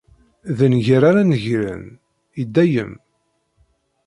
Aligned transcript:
D 0.57 0.59
nnger 0.71 1.01
ara 1.09 1.23
negren, 1.29 1.83
i 2.41 2.43
dayem. 2.53 2.93